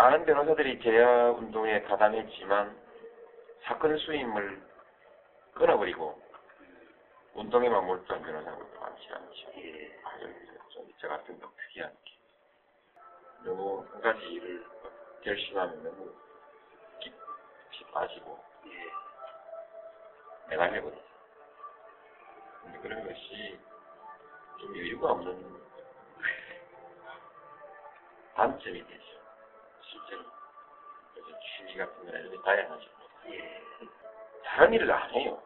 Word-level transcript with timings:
많은 0.00 0.24
변호사들이 0.24 0.80
재야 0.80 1.28
운동에 1.32 1.82
가담했지만 1.82 2.74
사건 3.64 3.98
수임을 3.98 4.62
끊어버리고 5.52 6.18
운동에만 7.34 7.84
몰두한 7.84 8.22
변호사가 8.22 8.56
많지 8.80 9.08
않죠. 9.12 9.52
예. 9.58 10.00
아, 10.02 10.22
여기서 10.22 10.68
좀저 10.70 11.06
같은 11.06 11.38
거 11.38 11.52
특이한 11.54 11.92
게 11.92 12.12
너무 13.44 13.86
한 13.92 14.00
가지 14.00 14.24
일을 14.24 14.64
결심하면 15.22 15.82
너무 15.82 16.14
깊이 17.00 17.84
빠지고 17.92 18.42
예. 18.68 18.90
매달려버리죠. 20.48 21.02
근데 22.62 22.78
그런 22.78 23.06
것이 23.06 23.60
좀 24.60 24.78
여유가 24.78 25.10
없는 25.10 25.36
단점이 28.34 28.86
되죠. 28.86 29.19
취미 31.66 31.78
같은 31.78 32.06
거나 32.06 32.18
이런 32.18 32.30
게 32.30 32.38
다양하죠. 32.42 32.88
예. 33.28 33.60
다른 34.44 34.72
일을 34.72 34.90
안 34.90 35.10
해요. 35.10 35.42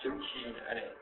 정치 0.00 0.56
안에 0.68 0.92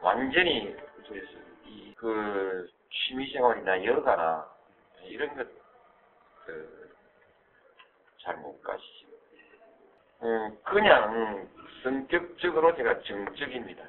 완전히 0.00 0.74
그래서 1.06 1.28
이그 1.64 2.70
취미 2.90 3.30
생활이나 3.32 3.84
여가나 3.84 4.48
이런 5.04 5.28
것잘 8.16 8.36
못 8.36 8.62
가시죠. 8.62 9.06
음, 10.22 10.58
그냥 10.64 11.48
성격적으로 11.82 12.74
제가 12.76 13.00
정적입니다. 13.02 13.84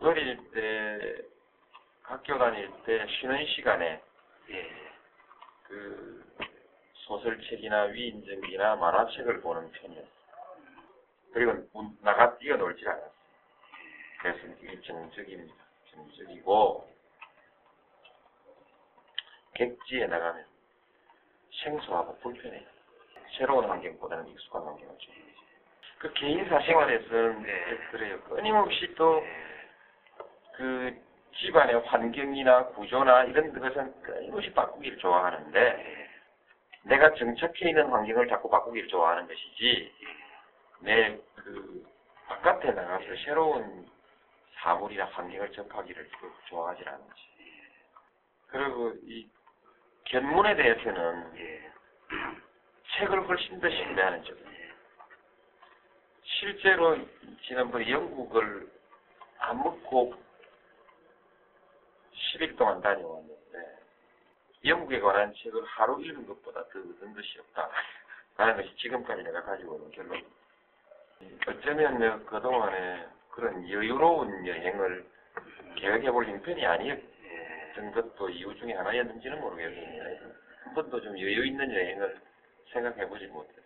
어릴 0.00 0.50
때 0.52 1.22
학교 2.02 2.38
다닐 2.38 2.70
때 2.84 3.06
쉬는 3.06 3.46
시간에 3.46 4.02
예. 4.50 4.90
그 5.64 6.24
소설책이나 7.10 7.82
위인전기나 7.86 8.76
만화책을 8.76 9.40
보는 9.40 9.72
편이었어요. 9.72 10.08
그리고 11.32 11.54
문- 11.72 11.98
나가 12.02 12.38
뛰어놀질 12.38 12.88
않았어요. 12.88 13.10
그래서 14.20 14.38
이게 14.62 14.80
정적입니다. 14.82 15.54
정적이고 15.90 16.88
객지에 19.54 20.06
나가면 20.06 20.44
생소하고 21.64 22.16
불편해요. 22.18 22.62
새로운 23.36 23.68
환경보다는 23.68 24.28
익숙한 24.28 24.62
환경을 24.62 24.96
좋아해요. 24.98 25.24
그 25.98 26.12
개인사 26.14 26.60
생활에서는 26.60 27.42
네. 27.42 27.76
그래요. 27.90 28.20
끊임없이 28.22 28.94
또 28.96 29.20
예. 29.24 29.50
그 30.56 30.96
집안의 31.36 31.80
환경이나 31.86 32.66
구조나 32.68 33.24
이런 33.24 33.52
것은 33.52 34.00
끊임없이 34.02 34.52
바꾸기를 34.52 34.98
좋아하는데 34.98 35.60
예. 35.60 35.99
내가 36.82 37.14
정착해 37.14 37.68
있는 37.68 37.88
환경을 37.88 38.28
자꾸 38.28 38.48
바꾸기를 38.48 38.88
좋아하는 38.88 39.26
것이지 39.26 39.92
내 40.80 41.20
그 41.42 41.84
바깥에 42.26 42.70
나가서 42.70 43.06
새로운 43.24 43.88
사물이나 44.54 45.06
환경을 45.06 45.52
접하기를 45.52 46.08
그 46.20 46.32
좋아하지 46.46 46.84
않지. 46.86 47.14
그리고 48.48 48.92
이 49.02 49.28
견문에 50.04 50.54
대해서는 50.56 51.38
예. 51.38 51.72
책을 52.96 53.26
훨씬 53.28 53.60
더 53.60 53.68
신뢰하는 53.68 54.24
점. 54.24 54.36
실제로 56.22 56.96
지난번에 57.42 57.90
영국을 57.90 58.70
안 59.38 59.58
먹고 59.58 60.14
10일 62.14 62.56
동안 62.56 62.80
다녀왔는데 62.80 63.79
영국에 64.64 65.00
관한 65.00 65.32
책을 65.34 65.64
하루 65.64 66.02
읽은 66.02 66.26
것보다 66.26 66.64
더 66.68 66.78
얻은 66.78 67.14
것이 67.14 67.38
없다. 67.38 67.70
라는 68.36 68.56
것이 68.56 68.74
지금까지 68.76 69.22
내가 69.22 69.42
가지고 69.42 69.76
있는 69.76 69.90
결론. 69.90 70.22
어쩌면 71.46 71.98
내가 71.98 72.18
그동안에 72.20 73.06
그런 73.30 73.68
여유로운 73.68 74.46
여행을 74.46 75.06
계획해 75.76 76.10
볼 76.10 76.26
형편이 76.26 76.64
아니었던 76.64 77.92
것도 77.94 78.28
이유 78.30 78.54
중에 78.56 78.74
하나였는지는 78.74 79.40
모르겠는데 79.40 80.20
한 80.64 80.74
번도 80.74 81.00
좀 81.00 81.18
여유 81.18 81.44
있는 81.44 81.72
여행을 81.72 82.20
생각해 82.72 83.06
보지 83.08 83.26
못했어요. 83.26 83.60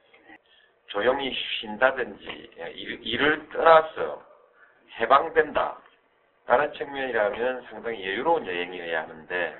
조용히 0.89 1.35
쉰다든지 1.61 2.25
일, 2.75 3.01
일을 3.03 3.49
떠나서 3.51 4.25
해방된다. 4.99 5.81
다른 6.47 6.73
측면이라면 6.73 7.63
상당히 7.71 8.07
여유로운 8.07 8.47
여행이어야 8.47 9.03
하는데 9.03 9.59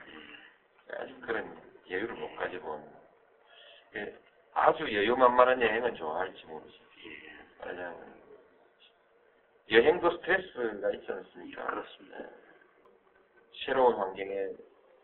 아직 0.93 1.21
그런 1.23 1.63
여유를 1.91 2.15
못 2.15 2.35
예, 3.97 4.15
아주 4.55 4.83
여유만만한 4.83 5.61
여행은 5.63 5.95
좋아할지 5.95 6.45
모르죠. 6.47 6.79
왜냐하면 7.65 8.15
여행도 9.71 10.11
스트레스가 10.19 10.91
있지 10.91 11.11
않습니까? 11.11 11.67
그렇습니다. 11.67 12.19
네. 12.19 12.27
새로운 13.65 13.97
환경에 13.97 14.49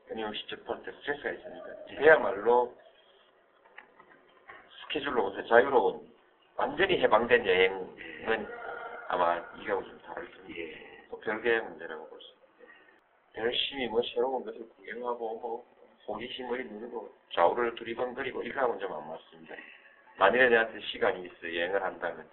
끊임없이 0.06 0.46
접할 0.48 0.82
때 0.82 0.92
스트레스가 0.92 1.30
있으니까 1.30 1.66
그야말로 1.96 2.76
스케줄로부터 4.82 5.46
자유로운 5.46 6.10
완전히 6.56 7.00
해방된 7.00 7.46
여행은 7.46 8.48
아마 9.08 9.38
이거하고 9.60 9.84
좀 9.84 9.98
다를 10.02 10.30
텐데 10.30 10.58
예. 10.58 11.06
또 11.10 11.18
별개의 11.20 11.62
문제라고 11.62 12.08
볼수 12.08 12.19
있어요. 12.19 12.19
열심히 13.36 13.88
뭐 13.88 14.02
새로운 14.02 14.44
것을 14.44 14.68
구경하고 14.70 15.38
뭐 15.38 15.80
호기심을 16.06 16.66
누르고 16.66 17.14
좌우를 17.34 17.74
두리번거리고 17.76 18.42
이거하고는 18.42 18.80
좀안 18.80 19.08
맞습니다. 19.08 19.54
만일에 20.18 20.48
내한테 20.48 20.80
시간이 20.80 21.24
있어 21.26 21.54
여행을 21.54 21.82
한다면 21.82 22.28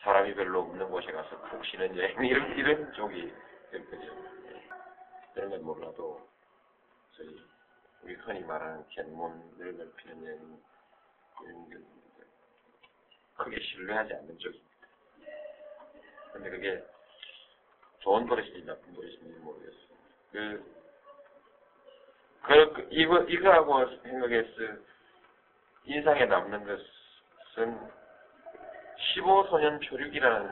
사람이 0.00 0.34
별로 0.34 0.60
없는 0.60 0.88
곳에 0.90 1.12
가서 1.12 1.40
푹 1.42 1.64
쉬는 1.66 1.96
여행 1.96 2.24
이런 2.24 2.58
이런 2.58 2.92
쪽이 2.94 3.32
될 3.70 3.90
거죠. 3.90 4.04
예. 4.48 4.62
그런 5.34 5.50
건 5.50 5.62
몰라도 5.62 6.28
저희 7.16 7.36
우리 8.02 8.14
흔히 8.14 8.40
말하는 8.40 8.84
견문을 8.88 9.76
넓히는 9.76 10.26
여행 10.26 11.66
이런 11.68 11.82
건 11.82 12.00
크게 13.36 13.60
신뢰하지 13.60 14.14
않는 14.14 14.38
쪽입니다. 14.38 14.70
근데 16.32 16.50
그게 16.50 16.84
좋은 17.98 18.26
버릇인지 18.26 18.64
나쁜 18.64 18.94
버릇인지 18.94 19.38
모르겠어요. 19.40 19.99
그, 20.32 20.64
그, 22.42 22.72
그 22.72 22.88
이거, 22.90 23.20
이거하고 23.20 23.86
생각해서 24.02 24.50
인상에 25.84 26.24
남는 26.26 26.64
것은 26.64 27.90
15소년 29.14 29.88
표류기라는 29.88 30.50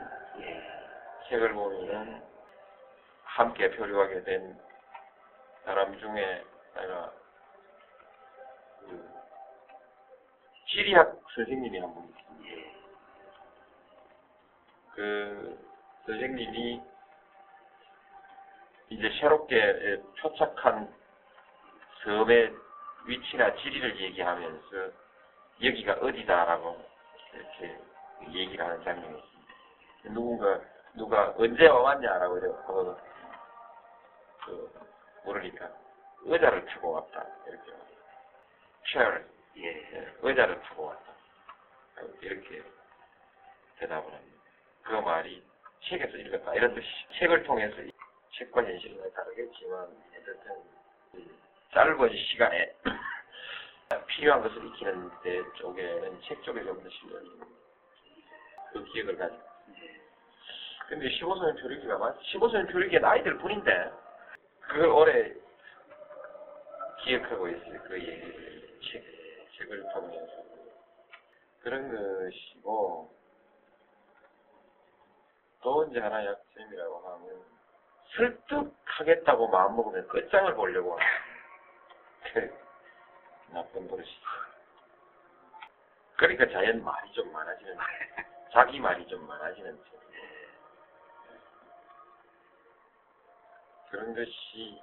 책을 1.29 1.53
보면은 1.53 2.21
함께 3.23 3.71
표류하게 3.71 4.23
된 4.23 4.59
사람 5.63 5.97
중에 5.99 6.43
내가 6.75 7.13
그 8.79 9.09
지리학 10.67 11.19
선생님이 11.35 11.79
한 11.79 11.93
분 11.93 12.03
있습니다. 12.09 12.79
그 14.95 15.59
선생님이 16.05 16.81
이제 18.99 19.09
새롭게 19.21 20.01
표착한 20.19 20.93
섬의 22.03 22.53
위치나 23.05 23.55
지리를 23.55 23.97
얘기하면서 23.97 24.91
여기가 25.63 25.93
어디다라고 25.93 26.85
이렇게 27.33 27.79
얘기를 28.31 28.65
하는 28.65 28.83
장면이 28.83 29.17
있습니다. 29.17 29.53
누군가 30.13 30.59
누가 30.95 31.33
언제 31.37 31.65
와봤냐라고 31.65 32.37
이러고 32.39 32.97
그 34.43 34.73
모르니까 35.23 35.69
의자를 36.23 36.65
타고 36.65 36.91
왔다 36.91 37.25
이렇게 37.47 37.71
chair 38.91 39.23
예. 39.59 39.65
예, 39.65 40.13
의자를 40.23 40.61
타고 40.63 40.87
왔다 40.87 41.13
이렇게 42.19 42.61
대답을 43.77 44.13
합니다. 44.13 44.43
그 44.83 44.93
말이 44.95 45.41
책에서 45.83 46.17
읽었다 46.17 46.53
이런 46.55 46.75
뜻이 46.75 46.85
책을 47.17 47.43
통해서 47.43 47.77
책과 48.37 48.63
현실은 48.63 49.11
다르겠지만 49.13 49.87
어쨌든 50.17 50.63
이 51.15 51.27
짧은 51.73 52.09
시간에 52.31 52.75
필요한 54.07 54.41
것을 54.41 54.65
익히는 54.65 55.09
데 55.23 55.41
쪽에는 55.55 56.21
책 56.21 56.43
쪽에 56.43 56.63
좀더 56.63 56.89
신경을 56.89 57.25
그 58.71 58.83
기억을 58.85 59.17
가지고. 59.17 59.49
근데 60.87 61.07
15소년 61.07 61.61
표류기가 61.61 61.97
맞 61.97 62.19
15소년 62.19 62.71
표류기가 62.71 63.07
나이들 63.07 63.37
뿐인데 63.37 63.91
그걸 64.61 64.87
오래 64.87 65.33
기억하고 67.03 67.47
있어요 67.47 67.81
그 67.83 67.99
얘기를 67.99 68.79
책, 68.81 69.03
책을 69.57 69.83
통해서. 69.93 70.43
그런 71.61 71.89
것이고 71.89 73.13
또 75.61 75.87
이제 75.89 75.99
하나 75.99 76.25
약점이라고 76.25 76.99
하면 76.99 77.58
설득하겠다고 78.15 79.47
마음먹으면 79.49 80.07
끝장을 80.07 80.53
보려고 80.55 80.97
하는 80.97 81.05
그 82.33 82.57
나쁜 83.53 83.87
버릇이 83.87 84.07
그러니까 86.19 86.45
자연 86.49 86.83
말이 86.83 87.11
좀 87.13 87.31
많아지는, 87.31 87.77
자기 88.51 88.77
말이 88.77 89.07
좀 89.07 89.25
많아지는 89.25 89.81
책. 89.85 89.99
그런 93.89 94.13
것이 94.13 94.81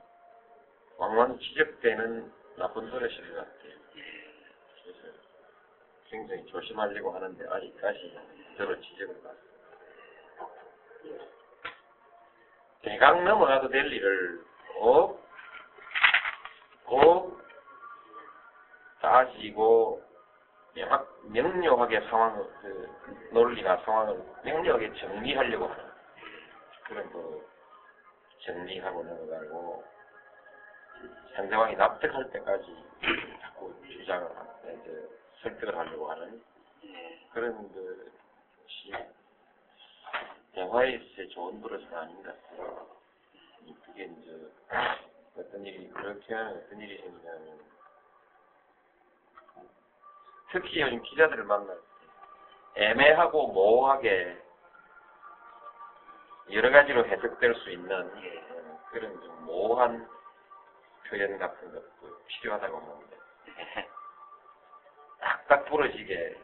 왕왕 0.96 1.38
지적되는 1.38 2.32
나쁜 2.56 2.90
버릇인 2.90 3.34
것 3.34 3.36
같아요. 3.36 3.76
그래서 4.82 5.18
굉장히 6.08 6.46
조심하려고 6.46 7.14
하는데 7.14 7.46
아직까지 7.48 8.18
저로 8.56 8.80
지적을 8.80 9.22
받습니다. 9.22 9.46
대강 12.82 13.24
넘어가도 13.24 13.68
될 13.68 13.92
일을 13.92 14.44
꼭, 14.78 15.26
꼭 16.84 17.40
따지고 19.00 20.02
명확, 20.74 21.08
명료하게 21.24 22.00
상황을, 22.08 22.44
그 22.60 23.28
논리나 23.32 23.78
상황을 23.78 24.22
명료하게 24.44 24.92
정리하려고 24.94 25.66
하는 25.66 25.84
그런 26.84 27.10
그 27.12 27.48
정리하고 28.40 29.02
넘어가고 29.02 29.84
상대방이 31.34 31.76
납득할 31.76 32.30
때까지 32.30 32.84
자꾸 33.42 33.74
주장을 33.86 34.28
이제 34.64 35.08
설득을 35.42 35.76
하려고 35.76 36.10
하는 36.10 36.42
그런 37.32 37.72
그 37.72 38.12
대화에 40.56 40.92
있어서 40.92 41.28
좋은 41.28 41.60
버릇은 41.60 41.94
아닌 41.94 42.16
것 42.22 42.34
같아요. 42.34 42.86
그게 43.84 44.04
이제 44.04 44.50
어떤 45.36 45.66
일이 45.66 45.86
그렇게 45.90 46.34
하면 46.34 46.56
어떤 46.56 46.80
일이 46.80 46.96
생기냐면 46.96 47.60
특히 50.50 50.80
요즘 50.80 51.02
기자들을 51.02 51.44
만날 51.44 51.76
때 52.74 52.86
애매하고 52.86 53.48
모호하게 53.48 54.42
여러 56.52 56.70
가지로 56.70 57.04
해석될 57.04 57.54
수 57.56 57.70
있는 57.70 57.92
어, 57.92 58.80
그런 58.90 59.12
좀 59.20 59.44
모호한 59.44 60.08
표현 61.06 61.36
같은 61.38 61.70
것도 61.70 62.18
필요하다고 62.28 62.80
보는데 62.80 63.16
딱딱 65.20 65.66
부러지게 65.66 66.40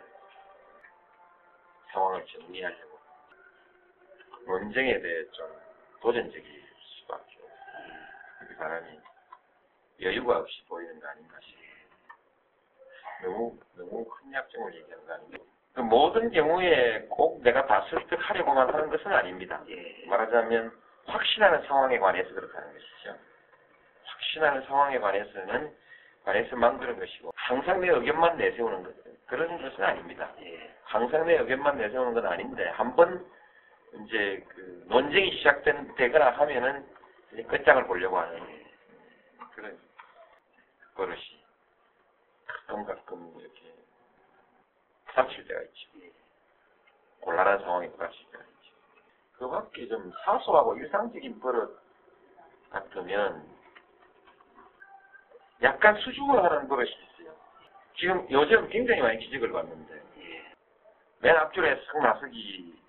상황을 1.93 2.26
정리하려고 2.26 2.92
논쟁에 4.47 5.00
대해 5.00 5.25
좀 5.31 5.47
도전적일 6.00 6.65
수밖에 6.81 7.37
없어요. 7.43 8.49
그 8.49 8.55
사람이 8.56 9.00
여유가 10.00 10.39
없이 10.39 10.65
보이는 10.69 10.99
거 11.00 11.09
아닌가 11.09 11.39
싶어요. 11.41 11.62
너무, 13.23 13.59
너무 13.77 14.05
큰 14.05 14.33
약점을 14.33 14.75
얘기하는 14.75 15.06
거 15.06 15.12
아닌가. 15.15 15.39
그 15.75 15.81
모든 15.81 16.31
경우에 16.31 17.06
꼭 17.09 17.43
내가 17.43 17.67
다 17.67 17.87
설득하려고만 17.89 18.75
하는 18.75 18.91
것은 18.91 19.12
아닙니다. 19.12 19.62
말하자면 20.06 20.73
확신하는 21.06 21.62
상황에 21.67 21.99
관해서 21.99 22.29
그렇다는 22.35 22.73
것이죠. 22.73 23.17
확신하는 24.05 24.62
상황에 24.67 24.99
관해서는 24.99 25.75
관해서 26.25 26.56
만드는 26.56 26.99
것이고 26.99 27.33
항상 27.35 27.81
내 27.81 27.89
의견만 27.89 28.37
내세우는 28.37 28.83
것 28.83 28.93
그런 29.27 29.62
것은 29.62 29.83
아닙니다. 29.83 30.31
항상 30.85 31.27
내 31.27 31.39
의견만 31.39 31.79
내세우는 31.79 32.12
건 32.15 32.27
아닌데 32.27 32.69
한번 32.71 33.25
이제 34.00 34.44
그 34.49 34.85
논쟁이 34.89 35.37
시작된 35.39 35.94
되거나 35.97 36.31
하면은 36.31 36.87
이제 37.33 37.43
끝장을 37.44 37.87
보려고 37.87 38.19
하는 38.19 38.65
그런 39.55 39.79
버릇이 40.94 41.43
가끔 42.47 42.85
가끔 42.85 43.35
이렇게 43.39 43.75
부닥칠 45.06 45.47
때가 45.47 45.61
있죠. 45.62 45.91
곤란한 47.21 47.59
상황에 47.61 47.91
부닥칠 47.91 48.27
때가 48.31 48.43
있죠. 48.44 48.75
그 49.35 49.49
밖에 49.49 49.87
좀 49.89 50.11
사소하고 50.25 50.77
일상적인 50.77 51.41
버릇 51.41 51.79
같으면 52.71 53.47
약간 55.62 55.97
수줍어하는 55.97 56.69
버릇이 56.69 56.91
있어요. 56.91 57.35
지금 57.97 58.27
요즘 58.31 58.69
굉장히 58.69 59.03
많이 59.03 59.19
기적을 59.19 59.53
봤는데 59.53 60.03
맨 61.21 61.37
앞줄에 61.37 61.81
싹 61.87 62.03
나서기 62.03 62.83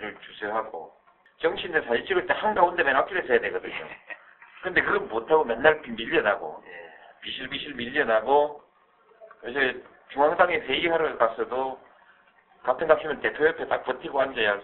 를 0.00 0.16
주세하고 0.20 0.92
정치인들 1.40 1.84
사진 1.84 2.06
찍을 2.06 2.26
때 2.26 2.32
한가운데 2.32 2.82
맨 2.82 2.96
앞줄에 2.96 3.22
서야 3.26 3.40
되거든요. 3.40 3.74
근데 4.62 4.80
그걸 4.80 5.00
못하고 5.00 5.44
맨날 5.44 5.80
밀려나고 5.80 6.62
비실비실 7.22 7.74
밀려나고 7.74 8.62
그래서 9.40 9.78
중앙당에 10.08 10.58
회의하러 10.60 11.16
갔어도 11.18 11.78
같은 12.62 12.86
값이면 12.86 13.20
대표 13.20 13.46
옆에 13.46 13.66
딱 13.68 13.84
버티고 13.84 14.20
앉아야 14.20 14.60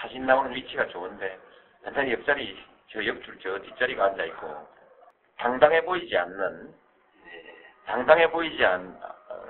사진 0.00 0.26
나오는 0.26 0.54
위치가 0.54 0.86
좋은데 0.88 1.38
맨날 1.82 2.12
옆자리 2.12 2.64
저 2.88 3.04
옆줄 3.04 3.38
저 3.40 3.58
뒷자리가 3.60 4.04
앉아있고 4.06 4.68
당당해 5.38 5.84
보이지 5.84 6.16
않는 6.16 6.74
당당해 7.84 8.28
보이지 8.30 8.64
않 8.64 8.98
어, 9.00 9.44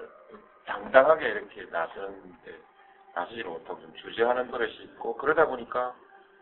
당당하게 0.66 1.28
이렇게 1.28 1.64
나서는데 1.70 2.58
나서지 3.16 3.42
못하고 3.42 3.80
좀 3.80 3.92
주저하는 3.96 4.50
버릇이 4.50 4.74
있고 4.84 5.16
그러다 5.16 5.46
보니까 5.46 5.96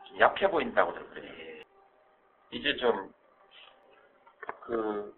좀 0.08 0.20
약해 0.20 0.50
보인다고 0.50 0.92
들었거든요. 0.92 1.32
이제 2.50 2.76
좀 2.76 3.14
그 4.64 5.14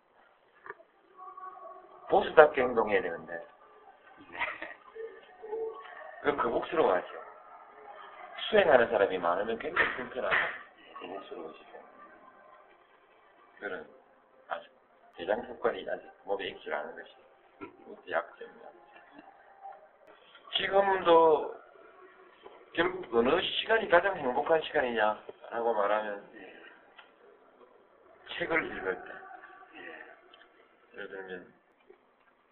보수답게 2.08 2.62
행동해야 2.62 3.00
되는데 3.03 3.47
그 6.23 6.37
거북스러워하죠. 6.37 7.06
수행하는 8.49 8.88
사람이 8.91 9.19
많으면 9.19 9.59
굉장히 9.59 9.88
불편하고 9.97 10.35
거북스러워지죠. 11.00 11.79
그런 13.59 13.88
아주 14.49 14.69
대장 15.17 15.43
습관이 15.47 15.88
아직 15.88 16.11
몸에 16.25 16.49
익지 16.49 16.73
않은 16.73 16.97
것이 16.97 17.14
그것도 17.59 18.11
약점이야. 18.11 18.70
지금도 20.56 21.55
결국 22.73 23.14
어느 23.14 23.41
시간이 23.43 23.88
가장 23.88 24.17
행복한 24.17 24.62
시간이냐라고 24.62 25.75
말하면 25.75 26.31
책을 28.32 28.64
읽을 28.64 28.94
때 29.05 29.11
예를 30.94 31.08
들면 31.08 31.55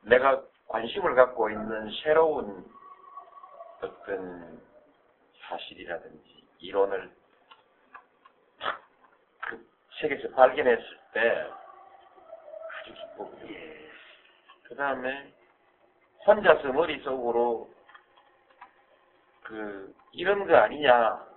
내가 0.03 0.43
관심을 0.69 1.15
갖고 1.15 1.51
있는 1.51 1.91
새로운 2.03 2.65
어떤 3.83 4.63
사실이라든지 5.49 6.47
이론을 6.59 7.11
탁그 8.59 9.67
책에서 10.01 10.31
발견했을 10.35 10.99
때 11.13 11.51
아주 12.81 12.95
기쁘고요. 12.95 13.49
그 14.65 14.77
다음에 14.77 15.33
혼자서 16.27 16.73
머릿속으로 16.73 17.74
그 19.45 19.95
이런 20.13 20.47
거 20.47 20.57
아니냐. 20.57 21.35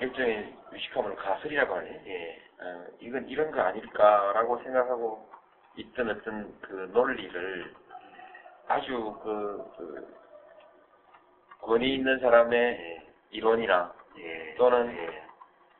일종의 0.00 0.56
유식함을 0.72 1.16
가설이라고 1.16 1.74
하네. 1.74 2.42
어, 2.60 2.86
이건 3.00 3.28
이런 3.28 3.50
거 3.50 3.60
아닐까라고 3.60 4.62
생각하고 4.62 5.28
있던 5.76 6.10
어떤 6.10 6.60
그 6.60 6.90
논리를 6.92 7.74
아주 8.68 9.18
그, 9.22 9.72
그 9.76 10.16
권위 11.62 11.94
있는 11.94 12.18
사람의 12.20 13.02
이론이나 13.30 13.92
또는 14.56 14.96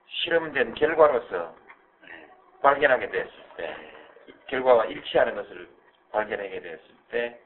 실험된 0.07 0.75
결과로서 0.75 1.55
발견하게 2.63 3.09
됐을 3.11 3.33
때 3.57 3.77
결과와 4.49 4.87
일치하는 4.87 5.35
것을 5.35 5.69
발견하게 6.13 6.61
됐을 6.61 6.85
때 7.11 7.41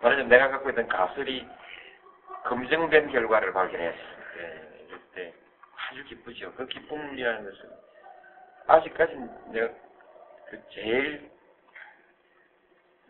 말하자면 0.00 0.28
내가 0.28 0.48
갖고 0.50 0.70
있던 0.70 0.88
가설이 0.88 1.46
검증된 2.48 3.10
결과를 3.10 3.52
발견했을 3.52 3.98
때 4.34 4.84
이럴 4.86 5.00
때 5.14 5.34
아주 5.76 6.02
기쁘죠. 6.04 6.50
그 6.54 6.66
기쁨이라는 6.66 7.44
것은 7.44 7.70
아직까지 8.66 9.14
내가 9.52 9.68
그 10.46 10.62
제일 10.70 11.30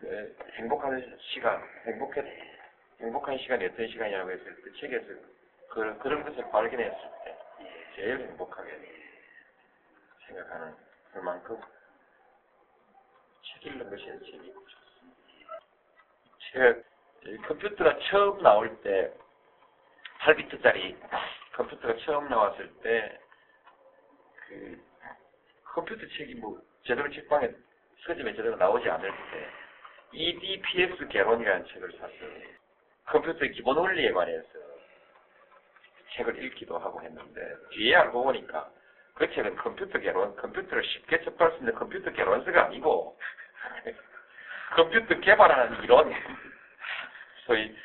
그 0.01 0.37
행복한 0.55 1.17
시간, 1.21 1.63
행복했, 1.85 2.25
행복한 2.99 3.37
시간이 3.37 3.65
어떤 3.65 3.87
시간이라고 3.87 4.29
했을 4.29 4.55
때 4.61 4.71
책에서 4.79 5.05
그, 5.69 5.97
그런 5.99 6.23
것을 6.23 6.49
발견했을 6.49 6.99
때 7.23 7.37
제일 7.95 8.19
행복하게 8.19 8.77
생각하는 10.27 10.75
그만큼 11.13 11.57
책 13.43 13.67
읽는 13.67 13.89
것이 13.89 14.03
재미있고 14.03 14.65
좋습니다. 14.67 15.59
제가 16.51 16.75
이 17.25 17.37
컴퓨터가 17.37 17.99
처음 18.09 18.41
나올 18.41 18.81
때 18.81 19.13
8비트짜리 20.19 20.95
컴퓨터가 21.53 21.95
처음 22.05 22.29
나왔을 22.29 22.69
때 22.83 23.19
그 24.49 24.81
컴퓨터 25.75 26.05
책이 26.07 26.35
뭐 26.35 26.59
제대로 26.83 27.09
책방에 27.11 27.49
서점에 28.03 28.33
제대로 28.33 28.55
나오지 28.55 28.89
않을 28.89 29.11
때 29.11 29.49
EDPS 30.11 31.07
개론이라는 31.07 31.67
책을 31.67 31.91
샀어요. 31.93 32.31
컴퓨터의 33.05 33.51
기본 33.51 33.77
원리에 33.77 34.11
관해서 34.11 34.47
책을 36.15 36.43
읽기도 36.43 36.79
하고 36.79 37.01
했는데 37.03 37.55
뒤에 37.71 37.95
알고 37.95 38.23
보니까 38.23 38.71
그 39.13 39.31
책은 39.31 39.55
컴퓨터 39.57 39.99
개론, 39.99 40.35
컴퓨터를 40.37 40.83
쉽게 40.83 41.21
접할 41.23 41.51
수 41.51 41.57
있는 41.57 41.75
컴퓨터 41.75 42.11
개론서가 42.11 42.65
아니고 42.65 43.19
컴퓨터 44.75 45.19
개발하는 45.19 45.83
이론, 45.83 46.11
소위 47.45 47.75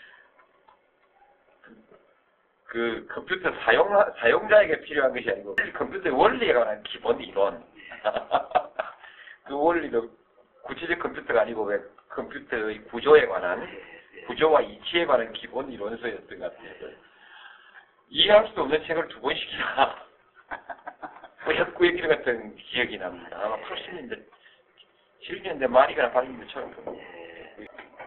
그 2.74 3.06
컴퓨터 3.08 3.52
사용 3.60 3.88
사용자에게 4.18 4.80
필요한 4.80 5.14
것이 5.14 5.30
아니고 5.30 5.54
컴퓨터의 5.74 6.12
원리에 6.12 6.52
관한 6.52 6.82
기본 6.82 7.20
이론. 7.20 7.64
그 9.46 9.54
원리도 9.56 10.10
구체적 10.64 10.98
컴퓨터가 10.98 11.42
아니고 11.42 11.66
왜 11.66 11.78
컴퓨터의 12.08 12.82
구조에 12.86 13.26
관한 13.26 13.64
구조와 14.26 14.62
이치에 14.62 15.06
관한 15.06 15.32
기본 15.34 15.70
이론서였던 15.70 16.36
것 16.40 16.52
같아요. 16.52 16.90
이해할 18.08 18.48
수 18.48 18.60
없는 18.60 18.84
책을 18.86 19.06
두 19.06 19.20
번씩이나 19.20 19.96
그 21.78 21.86
얘기 21.86 22.02
같은 22.02 22.56
기억이 22.56 22.98
납니다. 22.98 23.38
아마 23.40 23.56
80년대, 23.56 24.20
70년대 25.22 25.68
말이거나 25.68 26.10
80년대 26.10 26.48
처음 26.50 26.74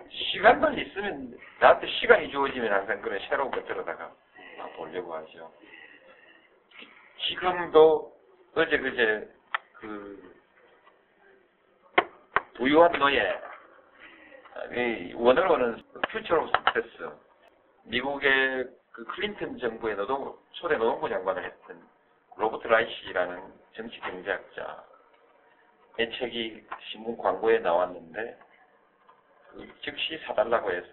시간만 0.09 0.77
있으면 0.77 1.37
나한테 1.61 1.87
시간이 1.87 2.31
주어지면 2.31 2.73
항상 2.73 3.01
그런 3.01 3.17
새로운 3.29 3.49
것들에다가 3.51 4.11
보려고 4.75 5.13
하죠. 5.15 5.51
지금도 7.27 8.13
어제 8.55 8.77
그제 8.77 9.29
그 9.73 10.35
부유한 12.55 12.91
노예 12.93 13.39
이 14.71 15.13
원어로는 15.13 15.83
Future 16.11 16.35
of 16.35 16.51
Success 16.57 17.09
미국의 17.83 18.67
그 18.91 19.05
클린턴 19.05 19.59
정부의 19.59 19.95
노동 19.95 20.35
초대 20.53 20.75
노동부 20.75 21.07
장관을 21.07 21.45
했던 21.45 21.87
로버트 22.35 22.67
라이시라는 22.67 23.53
정치 23.73 23.99
경제학자의 23.99 24.81
책이 26.17 26.65
신문 26.91 27.17
광고에 27.17 27.59
나왔는데 27.59 28.39
그 29.49 29.71
즉시 29.81 30.17
사달라고 30.25 30.71
해서 30.71 30.87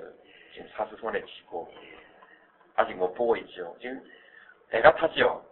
지금 0.53 0.69
사서 0.77 0.97
손에 0.97 1.25
쥐고 1.25 1.73
아직 2.77 2.95
못 2.95 3.15
보고 3.15 3.37
있죠. 3.37 3.77
지금 3.81 4.03
애가 4.73 4.95
타죠. 4.97 5.45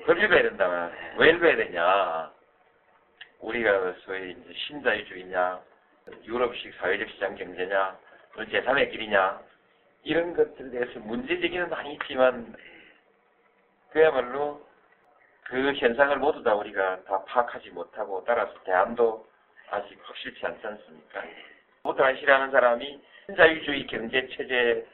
그걸 0.00 0.22
읽어야 0.22 0.42
된다면 0.42 0.92
왜 1.16 1.30
읽어야 1.30 1.56
되냐? 1.56 2.32
우리가 3.40 3.94
소위 4.04 4.36
신자유주의냐, 4.54 5.60
유럽식 6.24 6.74
사회적 6.74 7.08
시장 7.10 7.34
경제냐, 7.34 7.98
제3의 8.36 8.90
길이냐 8.90 9.40
이런 10.04 10.34
것들에 10.34 10.70
대해서 10.70 10.98
문제제기는 11.00 11.72
아니지만 11.72 12.54
그야말로 13.90 14.64
그 15.44 15.72
현상을 15.74 16.16
모두 16.18 16.42
다 16.42 16.54
우리가 16.54 17.02
다 17.04 17.24
파악하지 17.24 17.70
못하고 17.70 18.24
따라서 18.26 18.52
대안도 18.64 19.26
아직 19.70 19.98
확실치 20.02 20.46
않지 20.46 20.66
않습니까? 20.66 21.22
모두 21.82 22.02
안시라는 22.02 22.50
사람이 22.50 23.02
신자유주의 23.26 23.86
경제 23.86 24.26
체제의 24.28 24.86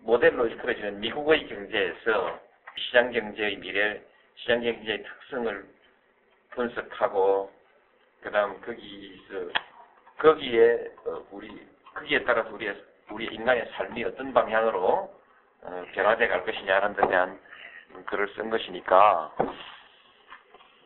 모델로 0.00 0.46
이끌어지는 0.46 1.00
미국의 1.00 1.46
경제에서 1.46 2.40
시장 2.76 3.12
경제의 3.12 3.56
미래, 3.58 4.00
시장 4.36 4.62
경제의 4.62 5.02
특성을 5.02 5.66
분석하고 6.50 7.50
그다음 8.22 8.60
거기서 8.62 9.50
거기에 10.18 10.90
어, 11.06 11.24
우리 11.30 11.66
거기에 11.94 12.24
따라서 12.24 12.50
우리의 12.50 12.82
우리 13.10 13.26
인간의 13.26 13.70
삶이 13.74 14.04
어떤 14.04 14.32
방향으로 14.32 15.10
어, 15.62 15.84
변화돼 15.92 16.28
갈 16.28 16.44
것이냐는 16.44 16.94
데 16.96 17.06
대한 17.06 17.38
글을 18.06 18.28
쓴 18.34 18.50
것이니까 18.50 19.34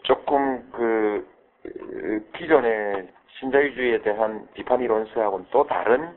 조금 0.03 0.71
그 0.73 1.29
어, 1.65 2.37
기존의 2.37 3.09
신자유주의에 3.39 4.03
대한 4.03 4.49
비판 4.55 4.81
이론서하고는 4.81 5.47
또 5.51 5.67
다른 5.67 6.17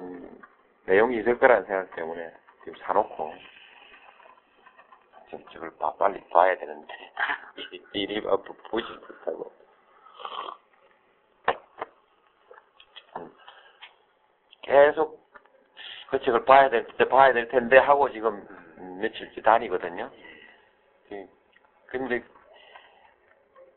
음, 0.00 0.40
내용이 0.86 1.18
있을 1.18 1.38
거라는 1.38 1.64
생각 1.66 1.94
때문에 1.94 2.32
지금 2.64 2.78
사놓고 2.80 3.34
지금 5.28 5.44
저걸 5.52 5.70
봐, 5.78 5.92
빨리 5.94 6.20
봐야 6.30 6.56
되는데. 6.58 6.94
미리 7.92 8.20
봐- 8.22 8.36
보지 8.36 8.86
못하고. 8.92 9.52
음, 13.16 13.32
계속 14.62 15.20
그 16.10 16.20
책을 16.20 16.44
봐야 16.44 16.68
될 16.70 16.86
때 16.96 17.04
봐야 17.08 17.32
될 17.32 17.48
텐데 17.48 17.78
하고 17.78 18.10
지금 18.10 18.44
며칠째 19.00 19.40
다니거든요. 19.42 20.10
그- 21.08 21.28
근데 21.86 22.24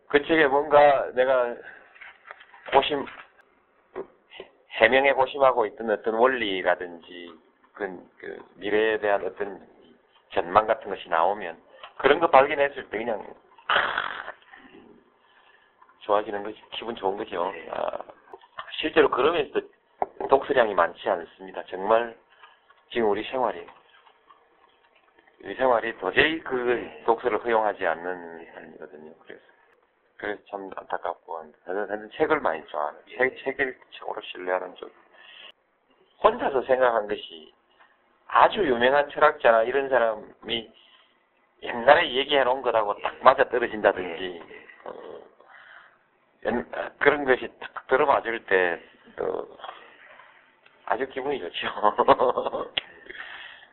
그 0.10 0.24
책에 0.26 0.48
뭔가 0.48 1.12
내가 1.14 1.56
고심 2.72 3.06
해명해 4.74 5.14
고심하고 5.14 5.66
있던 5.68 5.90
어떤 5.90 6.16
원리라든지 6.16 7.34
그, 7.74 8.10
그 8.18 8.44
미래에 8.56 9.00
대한 9.00 9.26
어떤 9.26 9.66
전망 10.32 10.66
같은 10.68 10.90
것이 10.90 11.10
나오면 11.10 11.58
그런 11.98 12.20
거 12.20 12.30
발견했을 12.30 12.90
때 12.90 12.98
그냥 12.98 13.24
아, 13.68 14.32
좋아지는 16.00 16.44
것이 16.44 16.60
기분 16.72 16.96
좋은 16.96 17.18
거죠. 17.18 17.54
아, 17.72 18.00
실제로 18.80 19.10
그러면서 19.10 19.60
독서량이 20.30 20.74
많지 20.74 21.08
않습니다. 21.10 21.64
정말 21.66 22.18
지금 22.90 23.10
우리 23.10 23.24
생활이 23.24 23.66
우리 25.44 25.56
생활이 25.56 25.98
도저히 25.98 26.40
그 26.40 26.90
독서를 27.06 27.44
허용하지 27.44 27.86
않는 27.86 28.54
삶이거든요. 28.54 29.14
그래서 29.24 29.42
그래서 30.18 30.42
참 30.50 30.70
안타깝고 30.76 31.54
저는 31.66 32.10
책을 32.12 32.40
많이 32.40 32.66
좋아하는 32.68 33.00
책 33.18 33.38
책을 33.44 33.78
책으로 33.92 34.22
신뢰하는 34.22 34.76
쪽. 34.76 34.92
혼자서 36.24 36.62
생각한 36.64 37.08
것이 37.08 37.54
아주 38.28 38.60
유명한 38.66 39.10
철학자나 39.10 39.64
이런 39.64 39.90
사람이 39.90 40.72
옛날에 41.62 42.12
얘기해 42.14 42.44
놓은 42.44 42.62
것하고 42.62 42.96
딱 43.02 43.16
맞아 43.24 43.44
떨어진다든지 43.50 44.42
어, 44.86 44.94
옛- 46.46 46.66
그런 47.00 47.26
것이 47.26 47.48
딱 47.60 47.88
들어맞을 47.88 48.46
때 48.46 48.80
또 49.16 49.48
아주 50.86 51.08
기분이 51.08 51.40
좋죠. 51.40 51.68